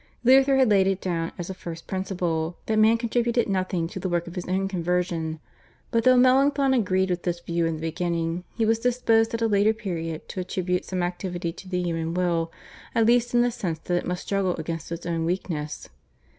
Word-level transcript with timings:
Luther 0.23 0.57
had 0.57 0.67
laid 0.71 0.87
it 0.87 0.99
down 0.99 1.31
as 1.37 1.51
a 1.51 1.53
first 1.53 1.85
principle 1.85 2.57
that 2.65 2.79
man 2.79 2.97
contributed 2.97 3.47
nothing 3.47 3.87
to 3.87 3.99
the 3.99 4.09
work 4.09 4.25
of 4.25 4.33
his 4.33 4.47
own 4.47 4.67
conversion, 4.67 5.39
but 5.91 6.05
though 6.05 6.17
Melanchthon 6.17 6.73
agreed 6.73 7.11
with 7.11 7.21
this 7.21 7.39
view 7.39 7.67
in 7.67 7.75
the 7.75 7.81
beginning, 7.81 8.43
he 8.57 8.65
was 8.65 8.79
disposed 8.79 9.35
at 9.35 9.43
a 9.43 9.47
later 9.47 9.73
period 9.73 10.27
to 10.29 10.39
attribute 10.39 10.85
some 10.85 11.03
activity 11.03 11.53
to 11.53 11.69
the 11.69 11.83
human 11.83 12.15
will, 12.15 12.51
at 12.95 13.05
least 13.05 13.35
in 13.35 13.41
the 13.43 13.51
sense 13.51 13.77
that 13.77 13.93
it 13.95 14.07
must 14.07 14.23
struggle 14.25 14.55
against 14.55 14.91
its 14.91 15.05
own 15.05 15.23
weakness. 15.23 15.87